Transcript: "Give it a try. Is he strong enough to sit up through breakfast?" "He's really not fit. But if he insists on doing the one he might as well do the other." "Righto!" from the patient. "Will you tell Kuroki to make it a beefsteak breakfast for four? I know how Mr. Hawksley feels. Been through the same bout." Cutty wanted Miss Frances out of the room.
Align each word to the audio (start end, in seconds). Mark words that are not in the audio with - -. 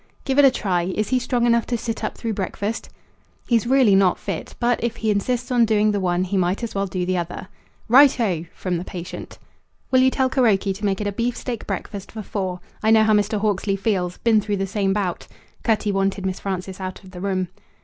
"Give 0.25 0.39
it 0.39 0.45
a 0.45 0.49
try. 0.49 0.85
Is 0.95 1.09
he 1.09 1.19
strong 1.19 1.45
enough 1.45 1.67
to 1.67 1.77
sit 1.77 2.03
up 2.03 2.17
through 2.17 2.33
breakfast?" 2.33 2.89
"He's 3.45 3.67
really 3.67 3.93
not 3.93 4.17
fit. 4.17 4.55
But 4.59 4.83
if 4.83 4.95
he 4.95 5.11
insists 5.11 5.51
on 5.51 5.63
doing 5.63 5.91
the 5.91 5.99
one 5.99 6.23
he 6.23 6.37
might 6.37 6.63
as 6.63 6.73
well 6.73 6.87
do 6.87 7.05
the 7.05 7.17
other." 7.17 7.49
"Righto!" 7.87 8.45
from 8.55 8.77
the 8.77 8.83
patient. 8.83 9.37
"Will 9.91 9.99
you 10.01 10.09
tell 10.09 10.27
Kuroki 10.27 10.73
to 10.73 10.85
make 10.85 11.01
it 11.01 11.05
a 11.07 11.11
beefsteak 11.11 11.67
breakfast 11.67 12.11
for 12.11 12.23
four? 12.23 12.61
I 12.81 12.89
know 12.89 13.03
how 13.03 13.13
Mr. 13.13 13.39
Hawksley 13.39 13.75
feels. 13.75 14.17
Been 14.17 14.41
through 14.41 14.57
the 14.57 14.65
same 14.65 14.91
bout." 14.91 15.27
Cutty 15.61 15.91
wanted 15.91 16.25
Miss 16.25 16.39
Frances 16.39 16.81
out 16.81 17.03
of 17.03 17.11
the 17.11 17.21
room. 17.21 17.49